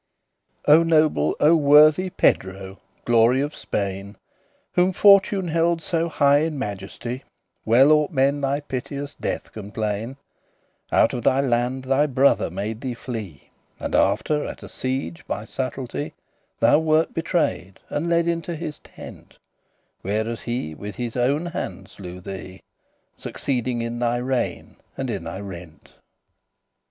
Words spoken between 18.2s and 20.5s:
unto his tent, Where as